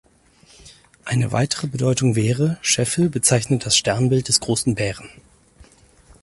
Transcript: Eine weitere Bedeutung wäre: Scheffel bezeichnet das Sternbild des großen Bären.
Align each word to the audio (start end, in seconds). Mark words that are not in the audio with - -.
Eine 1.05 1.31
weitere 1.31 1.67
Bedeutung 1.67 2.15
wäre: 2.15 2.57
Scheffel 2.63 3.07
bezeichnet 3.07 3.67
das 3.67 3.77
Sternbild 3.77 4.29
des 4.29 4.39
großen 4.39 4.73
Bären. 4.73 5.07